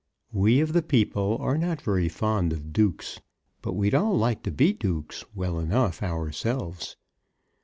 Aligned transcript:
We 0.31 0.61
of 0.61 0.73
the 0.73 0.81
people 0.81 1.37
are 1.39 1.59
not 1.59 1.79
very 1.83 2.09
fond 2.09 2.53
of 2.53 2.73
dukes; 2.73 3.19
but 3.61 3.73
we'd 3.73 3.93
all 3.93 4.17
like 4.17 4.41
to 4.41 4.51
be 4.51 4.73
dukes 4.73 5.23
well 5.35 5.59
enough 5.59 6.01
ourselves. 6.01 6.95